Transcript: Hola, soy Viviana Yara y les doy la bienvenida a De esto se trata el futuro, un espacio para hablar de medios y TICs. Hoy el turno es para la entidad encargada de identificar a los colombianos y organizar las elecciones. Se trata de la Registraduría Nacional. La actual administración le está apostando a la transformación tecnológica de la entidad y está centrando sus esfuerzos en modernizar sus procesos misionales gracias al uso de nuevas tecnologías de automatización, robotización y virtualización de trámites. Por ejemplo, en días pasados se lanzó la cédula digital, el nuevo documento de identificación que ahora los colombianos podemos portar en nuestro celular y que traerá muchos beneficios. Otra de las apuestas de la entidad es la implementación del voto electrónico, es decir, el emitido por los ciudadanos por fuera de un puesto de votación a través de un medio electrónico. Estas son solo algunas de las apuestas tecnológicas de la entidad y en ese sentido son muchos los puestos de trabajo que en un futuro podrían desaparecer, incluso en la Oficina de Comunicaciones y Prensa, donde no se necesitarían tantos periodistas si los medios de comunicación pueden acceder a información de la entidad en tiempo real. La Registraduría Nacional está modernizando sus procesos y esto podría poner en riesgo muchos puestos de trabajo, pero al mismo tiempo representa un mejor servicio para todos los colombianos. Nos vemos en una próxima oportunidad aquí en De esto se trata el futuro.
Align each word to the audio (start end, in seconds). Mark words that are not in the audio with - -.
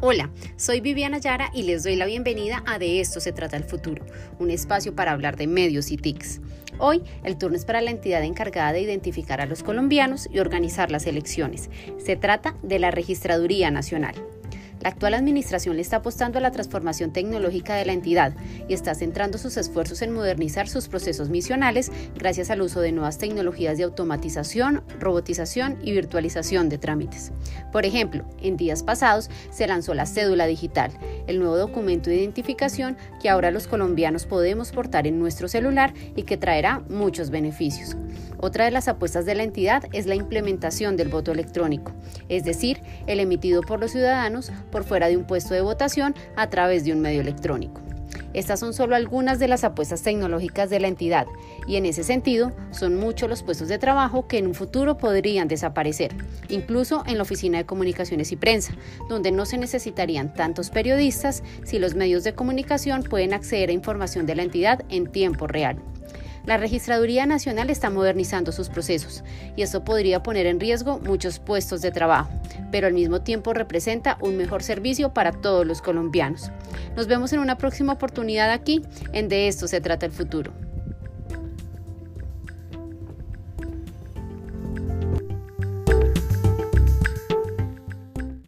Hola, 0.00 0.30
soy 0.54 0.80
Viviana 0.80 1.18
Yara 1.18 1.50
y 1.52 1.64
les 1.64 1.82
doy 1.82 1.96
la 1.96 2.06
bienvenida 2.06 2.62
a 2.66 2.78
De 2.78 3.00
esto 3.00 3.18
se 3.18 3.32
trata 3.32 3.56
el 3.56 3.64
futuro, 3.64 4.04
un 4.38 4.48
espacio 4.52 4.94
para 4.94 5.10
hablar 5.10 5.36
de 5.36 5.48
medios 5.48 5.90
y 5.90 5.96
TICs. 5.96 6.40
Hoy 6.78 7.02
el 7.24 7.36
turno 7.36 7.56
es 7.56 7.64
para 7.64 7.80
la 7.80 7.90
entidad 7.90 8.22
encargada 8.22 8.72
de 8.72 8.80
identificar 8.80 9.40
a 9.40 9.46
los 9.46 9.64
colombianos 9.64 10.28
y 10.32 10.38
organizar 10.38 10.92
las 10.92 11.04
elecciones. 11.08 11.68
Se 11.98 12.14
trata 12.14 12.54
de 12.62 12.78
la 12.78 12.92
Registraduría 12.92 13.72
Nacional. 13.72 14.14
La 14.80 14.90
actual 14.90 15.14
administración 15.14 15.76
le 15.76 15.82
está 15.82 15.96
apostando 15.96 16.38
a 16.38 16.40
la 16.40 16.52
transformación 16.52 17.12
tecnológica 17.12 17.74
de 17.74 17.84
la 17.84 17.92
entidad 17.92 18.34
y 18.68 18.74
está 18.74 18.94
centrando 18.94 19.38
sus 19.38 19.56
esfuerzos 19.56 20.02
en 20.02 20.12
modernizar 20.12 20.68
sus 20.68 20.88
procesos 20.88 21.30
misionales 21.30 21.90
gracias 22.14 22.50
al 22.50 22.62
uso 22.62 22.80
de 22.80 22.92
nuevas 22.92 23.18
tecnologías 23.18 23.76
de 23.78 23.84
automatización, 23.84 24.82
robotización 25.00 25.78
y 25.82 25.92
virtualización 25.92 26.68
de 26.68 26.78
trámites. 26.78 27.32
Por 27.72 27.86
ejemplo, 27.86 28.24
en 28.40 28.56
días 28.56 28.82
pasados 28.82 29.30
se 29.50 29.66
lanzó 29.66 29.94
la 29.94 30.06
cédula 30.06 30.46
digital, 30.46 30.92
el 31.28 31.38
nuevo 31.38 31.56
documento 31.56 32.10
de 32.10 32.16
identificación 32.16 32.96
que 33.22 33.28
ahora 33.28 33.52
los 33.52 33.68
colombianos 33.68 34.26
podemos 34.26 34.72
portar 34.72 35.06
en 35.06 35.20
nuestro 35.20 35.46
celular 35.46 35.94
y 36.16 36.24
que 36.24 36.36
traerá 36.36 36.82
muchos 36.88 37.30
beneficios. 37.30 37.96
Otra 38.38 38.64
de 38.64 38.70
las 38.70 38.88
apuestas 38.88 39.26
de 39.26 39.34
la 39.34 39.44
entidad 39.44 39.84
es 39.92 40.06
la 40.06 40.14
implementación 40.14 40.96
del 40.96 41.08
voto 41.08 41.32
electrónico, 41.32 41.92
es 42.28 42.44
decir, 42.44 42.80
el 43.06 43.20
emitido 43.20 43.62
por 43.62 43.78
los 43.80 43.92
ciudadanos 43.92 44.50
por 44.70 44.84
fuera 44.84 45.08
de 45.08 45.16
un 45.16 45.24
puesto 45.24 45.54
de 45.54 45.60
votación 45.60 46.14
a 46.36 46.48
través 46.48 46.84
de 46.84 46.92
un 46.92 47.00
medio 47.00 47.20
electrónico. 47.20 47.87
Estas 48.34 48.60
son 48.60 48.74
solo 48.74 48.94
algunas 48.94 49.38
de 49.38 49.48
las 49.48 49.64
apuestas 49.64 50.02
tecnológicas 50.02 50.70
de 50.70 50.80
la 50.80 50.88
entidad 50.88 51.26
y 51.66 51.76
en 51.76 51.86
ese 51.86 52.04
sentido 52.04 52.52
son 52.70 52.96
muchos 52.96 53.28
los 53.28 53.42
puestos 53.42 53.68
de 53.68 53.78
trabajo 53.78 54.26
que 54.26 54.38
en 54.38 54.46
un 54.46 54.54
futuro 54.54 54.98
podrían 54.98 55.48
desaparecer, 55.48 56.14
incluso 56.48 57.02
en 57.06 57.16
la 57.16 57.22
Oficina 57.22 57.58
de 57.58 57.66
Comunicaciones 57.66 58.32
y 58.32 58.36
Prensa, 58.36 58.74
donde 59.08 59.32
no 59.32 59.46
se 59.46 59.58
necesitarían 59.58 60.34
tantos 60.34 60.70
periodistas 60.70 61.42
si 61.64 61.78
los 61.78 61.94
medios 61.94 62.24
de 62.24 62.34
comunicación 62.34 63.02
pueden 63.02 63.34
acceder 63.34 63.70
a 63.70 63.72
información 63.72 64.26
de 64.26 64.34
la 64.34 64.42
entidad 64.42 64.84
en 64.88 65.10
tiempo 65.10 65.46
real. 65.46 65.78
La 66.46 66.56
Registraduría 66.56 67.26
Nacional 67.26 67.70
está 67.70 67.90
modernizando 67.90 68.52
sus 68.52 68.68
procesos 68.68 69.24
y 69.56 69.62
esto 69.62 69.84
podría 69.84 70.22
poner 70.22 70.46
en 70.46 70.60
riesgo 70.60 70.98
muchos 70.98 71.38
puestos 71.38 71.82
de 71.82 71.90
trabajo, 71.90 72.30
pero 72.70 72.86
al 72.86 72.94
mismo 72.94 73.20
tiempo 73.20 73.52
representa 73.52 74.18
un 74.20 74.36
mejor 74.36 74.62
servicio 74.62 75.12
para 75.12 75.32
todos 75.32 75.66
los 75.66 75.82
colombianos. 75.82 76.50
Nos 76.96 77.06
vemos 77.06 77.32
en 77.32 77.40
una 77.40 77.58
próxima 77.58 77.94
oportunidad 77.94 78.50
aquí 78.50 78.82
en 79.12 79.28
De 79.28 79.48
esto 79.48 79.68
se 79.68 79.80
trata 79.80 80.06
el 80.06 80.12
futuro. 80.12 80.67